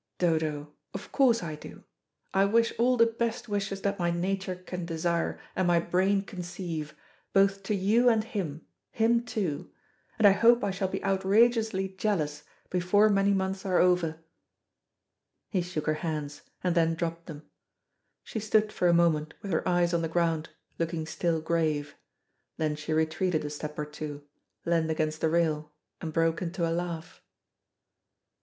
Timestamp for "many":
13.09-13.31